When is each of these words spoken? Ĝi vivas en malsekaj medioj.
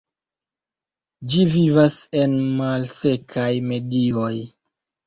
Ĝi 1.33 1.45
vivas 1.57 1.99
en 2.23 2.35
malsekaj 2.63 3.49
medioj. 3.71 4.35